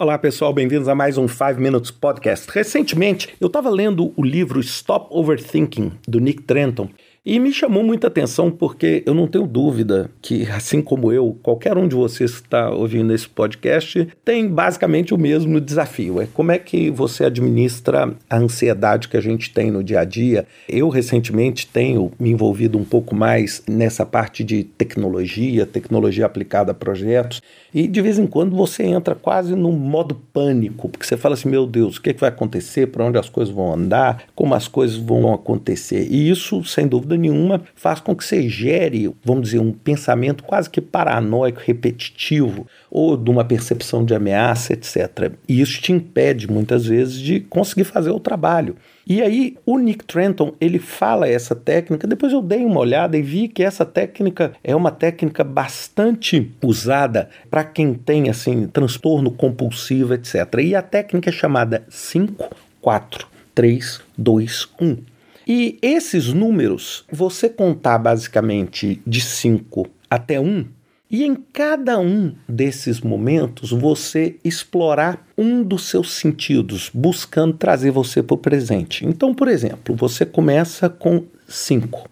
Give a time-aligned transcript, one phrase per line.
[0.00, 2.50] Olá pessoal, bem-vindos a mais um 5 Minutes Podcast.
[2.50, 6.88] Recentemente eu estava lendo o livro Stop Overthinking do Nick Trenton
[7.24, 11.76] e me chamou muita atenção porque eu não tenho dúvida que, assim como eu, qualquer
[11.76, 16.22] um de vocês que está ouvindo esse podcast tem basicamente o mesmo desafio.
[16.22, 20.04] É como é que você administra a ansiedade que a gente tem no dia a
[20.04, 20.46] dia.
[20.66, 26.74] Eu recentemente tenho me envolvido um pouco mais nessa parte de tecnologia, tecnologia aplicada a
[26.74, 31.34] projetos, e de vez em quando você entra quase no modo pânico, porque você fala
[31.34, 34.24] assim: meu Deus, o que, é que vai acontecer, para onde as coisas vão andar,
[34.34, 36.08] como as coisas vão acontecer.
[36.10, 40.44] E isso, sem dúvida, dúvida nenhuma, faz com que você gere, vamos dizer, um pensamento
[40.44, 45.32] quase que paranoico, repetitivo, ou de uma percepção de ameaça, etc.
[45.48, 48.76] E isso te impede, muitas vezes, de conseguir fazer o trabalho.
[49.06, 53.22] E aí, o Nick Trenton, ele fala essa técnica, depois eu dei uma olhada e
[53.22, 60.14] vi que essa técnica é uma técnica bastante usada para quem tem, assim, transtorno compulsivo,
[60.14, 60.34] etc.
[60.62, 65.09] E a técnica é chamada 5, 4, 3, 2, 1.
[65.52, 70.64] E esses números, você contar basicamente de 5 até 1, um,
[71.10, 78.22] e em cada um desses momentos você explorar um dos seus sentidos, buscando trazer você
[78.22, 79.04] para o presente.
[79.04, 82.08] Então, por exemplo, você começa com 5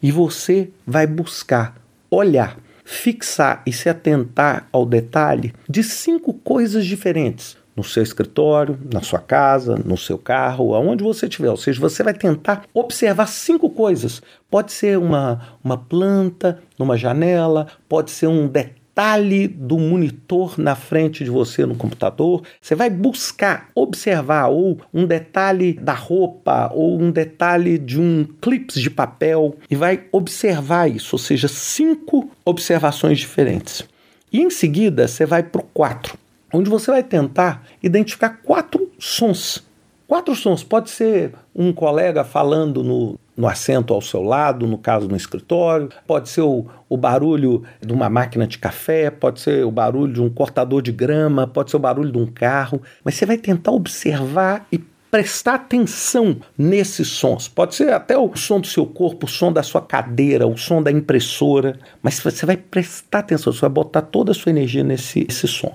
[0.00, 1.74] e você vai buscar
[2.08, 9.00] olhar, fixar e se atentar ao detalhe de cinco coisas diferentes no seu escritório, na
[9.00, 11.50] sua casa, no seu carro, aonde você estiver.
[11.50, 14.22] Ou seja, você vai tentar observar cinco coisas.
[14.50, 21.24] Pode ser uma, uma planta numa janela, pode ser um detalhe do monitor na frente
[21.24, 22.42] de você no computador.
[22.60, 28.80] Você vai buscar observar ou um detalhe da roupa ou um detalhe de um clips
[28.80, 33.84] de papel e vai observar isso, ou seja, cinco observações diferentes.
[34.32, 36.18] E em seguida você vai para o 4
[36.52, 39.66] onde você vai tentar identificar quatro sons.
[40.06, 40.64] Quatro sons.
[40.64, 45.88] Pode ser um colega falando no, no assento ao seu lado, no caso no escritório,
[46.06, 50.20] pode ser o, o barulho de uma máquina de café, pode ser o barulho de
[50.20, 53.70] um cortador de grama, pode ser o barulho de um carro, mas você vai tentar
[53.72, 54.78] observar e
[55.10, 57.48] prestar atenção nesses sons.
[57.48, 60.82] Pode ser até o som do seu corpo, o som da sua cadeira, o som
[60.82, 65.24] da impressora, mas você vai prestar atenção, você vai botar toda a sua energia nesse,
[65.24, 65.74] nesse som.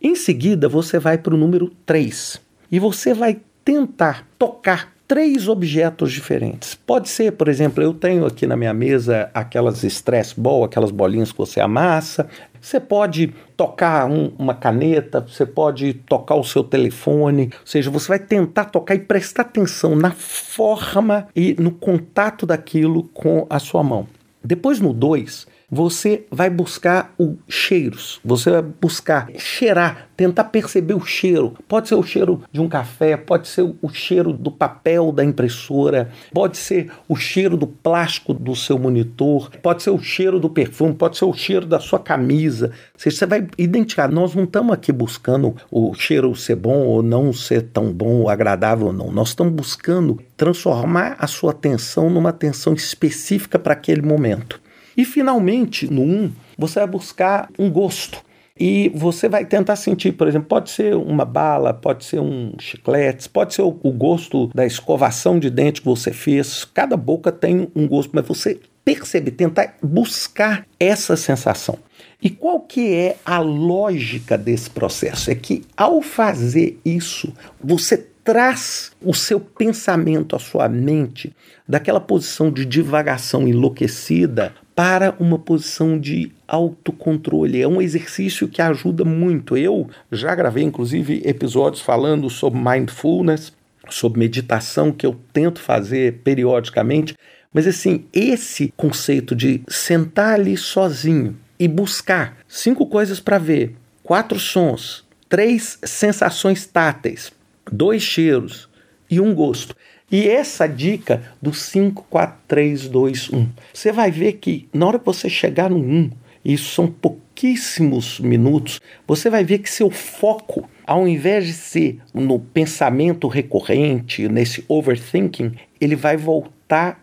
[0.00, 6.12] Em seguida, você vai para o número 3 e você vai tentar tocar três objetos
[6.12, 6.76] diferentes.
[6.76, 11.32] Pode ser, por exemplo, eu tenho aqui na minha mesa aquelas stress ball, aquelas bolinhas
[11.32, 12.28] que você amassa.
[12.60, 18.06] Você pode tocar um, uma caneta, você pode tocar o seu telefone, ou seja, você
[18.06, 23.82] vai tentar tocar e prestar atenção na forma e no contato daquilo com a sua
[23.82, 24.06] mão.
[24.44, 31.04] Depois no 2, você vai buscar os cheiros, você vai buscar cheirar, tentar perceber o
[31.04, 31.54] cheiro.
[31.68, 36.10] Pode ser o cheiro de um café, pode ser o cheiro do papel da impressora,
[36.32, 40.94] pode ser o cheiro do plástico do seu monitor, pode ser o cheiro do perfume,
[40.94, 42.72] pode ser o cheiro da sua camisa.
[42.96, 44.10] Você vai identificar.
[44.10, 48.30] Nós não estamos aqui buscando o cheiro ser bom ou não ser tão bom, ou
[48.30, 49.12] agradável ou não.
[49.12, 54.60] Nós estamos buscando transformar a sua atenção numa atenção específica para aquele momento.
[54.98, 58.20] E finalmente, no 1, um, você vai buscar um gosto.
[58.58, 63.28] E você vai tentar sentir, por exemplo, pode ser uma bala, pode ser um chiclete,
[63.28, 66.64] pode ser o, o gosto da escovação de dente que você fez.
[66.64, 71.78] Cada boca tem um gosto, mas você perceber, tentar buscar essa sensação.
[72.20, 75.30] E qual que é a lógica desse processo?
[75.30, 77.32] É que ao fazer isso,
[77.62, 81.32] você traz o seu pensamento, a sua mente,
[81.66, 87.60] daquela posição de divagação enlouquecida para uma posição de autocontrole.
[87.60, 89.56] É um exercício que ajuda muito.
[89.56, 93.52] Eu já gravei, inclusive, episódios falando sobre mindfulness,
[93.90, 97.16] sobre meditação, que eu tento fazer periodicamente.
[97.52, 103.74] Mas, assim, esse conceito de sentar ali sozinho e buscar cinco coisas para ver,
[104.04, 107.32] quatro sons, três sensações táteis,
[107.68, 108.68] dois cheiros
[109.10, 109.74] e um gosto.
[110.10, 113.48] E essa dica do 5, 4, 3, 2, 1.
[113.74, 116.10] Você vai ver que na hora que você chegar no 1,
[116.44, 122.40] isso são pouquíssimos minutos, você vai ver que seu foco, ao invés de ser no
[122.40, 126.58] pensamento recorrente, nesse overthinking, ele vai voltar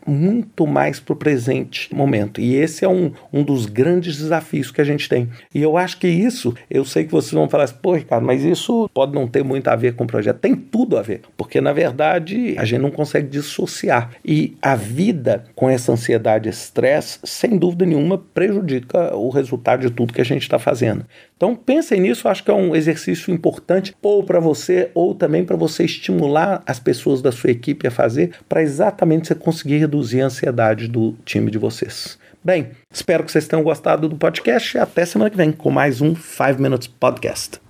[0.05, 2.39] muito mais para o presente momento.
[2.39, 5.29] E esse é um, um dos grandes desafios que a gente tem.
[5.53, 8.43] E eu acho que isso, eu sei que vocês vão falar assim, pô, Ricardo, mas
[8.43, 10.37] isso pode não ter muito a ver com o projeto.
[10.37, 14.11] Tem tudo a ver, porque na verdade a gente não consegue dissociar.
[14.23, 19.89] E a vida com essa ansiedade e estresse, sem dúvida nenhuma, prejudica o resultado de
[19.89, 21.05] tudo que a gente está fazendo.
[21.35, 25.43] Então pensem nisso, acho que é um exercício importante importante, ou para você, ou também
[25.43, 30.21] para você estimular as pessoas da sua equipe a fazer, para exatamente você conseguir reduzir
[30.21, 32.17] a ansiedade do time de vocês.
[32.43, 36.01] Bem, espero que vocês tenham gostado do podcast e até semana que vem com mais
[36.01, 37.64] um 5 Minutes Podcast.